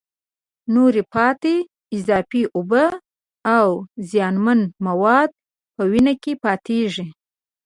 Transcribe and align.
نورې 0.73 1.03
پاتې 1.13 1.55
اضافي 1.95 2.43
اوبه 2.55 2.85
او 3.57 3.69
زیانمن 4.09 4.59
مواد 4.85 5.29
په 5.75 5.81
وینه 5.91 6.13
کې 6.23 6.33
پاتېږي. 6.43 7.07